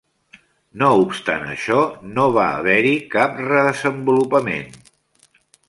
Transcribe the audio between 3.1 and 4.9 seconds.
cap re-desenvolupament.